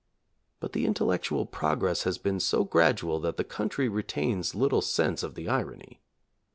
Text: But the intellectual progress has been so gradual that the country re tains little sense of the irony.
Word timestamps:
But 0.59 0.73
the 0.73 0.87
intellectual 0.87 1.45
progress 1.45 2.05
has 2.05 2.17
been 2.17 2.39
so 2.39 2.63
gradual 2.63 3.19
that 3.19 3.37
the 3.37 3.43
country 3.43 3.87
re 3.87 4.01
tains 4.01 4.55
little 4.55 4.81
sense 4.81 5.21
of 5.21 5.35
the 5.35 5.47
irony. 5.47 6.01